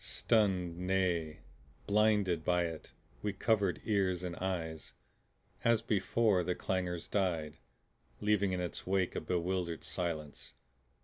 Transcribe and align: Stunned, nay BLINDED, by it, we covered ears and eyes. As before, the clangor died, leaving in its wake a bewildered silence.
Stunned, 0.03 0.79
nay 0.79 1.41
BLINDED, 1.85 2.43
by 2.43 2.63
it, 2.65 2.91
we 3.21 3.33
covered 3.33 3.79
ears 3.83 4.23
and 4.23 4.35
eyes. 4.37 4.93
As 5.63 5.83
before, 5.83 6.43
the 6.43 6.55
clangor 6.55 6.97
died, 7.11 7.57
leaving 8.19 8.51
in 8.51 8.59
its 8.61 8.87
wake 8.87 9.15
a 9.15 9.21
bewildered 9.21 9.83
silence. 9.83 10.53